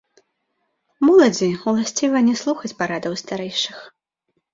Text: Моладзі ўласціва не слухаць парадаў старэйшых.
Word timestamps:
Моладзі 1.07 1.49
ўласціва 1.71 2.19
не 2.29 2.33
слухаць 2.41 2.71
парадаў 2.79 3.13
старэйшых. 3.23 3.77